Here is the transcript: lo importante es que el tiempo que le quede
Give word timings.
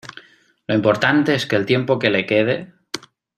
lo 0.65 0.73
importante 0.73 1.35
es 1.35 1.45
que 1.45 1.55
el 1.55 1.67
tiempo 1.67 1.99
que 1.99 2.09
le 2.09 2.25
quede 2.25 2.73